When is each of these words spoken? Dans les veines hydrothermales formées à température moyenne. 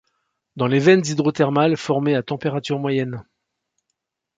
Dans 0.55 0.65
les 0.65 0.79
veines 0.79 1.05
hydrothermales 1.05 1.77
formées 1.77 2.15
à 2.15 2.23
température 2.23 2.79
moyenne. 2.79 3.23